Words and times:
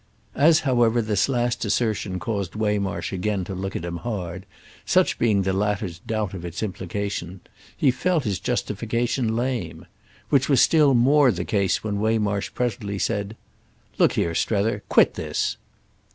As, 0.33 0.61
however, 0.61 0.99
this 0.99 1.29
last 1.29 1.63
assertion 1.63 2.17
caused 2.17 2.55
Waymarsh 2.55 3.13
again 3.13 3.43
to 3.43 3.53
look 3.53 3.75
at 3.75 3.85
him 3.85 3.97
hard—such 3.97 5.19
being 5.19 5.43
the 5.43 5.53
latter's 5.53 5.99
doubt 5.99 6.33
of 6.33 6.43
its 6.43 6.63
implications—he 6.63 7.91
felt 7.91 8.23
his 8.23 8.39
justification 8.39 9.35
lame. 9.35 9.85
Which 10.29 10.49
was 10.49 10.59
still 10.59 10.95
more 10.95 11.31
the 11.31 11.45
case 11.45 11.83
when 11.83 11.99
Waymarsh 11.99 12.51
presently 12.55 12.97
said: 12.97 13.35
"Look 13.99 14.13
here, 14.13 14.33
Strether. 14.33 14.81
Quit 14.89 15.13
this." 15.13 15.57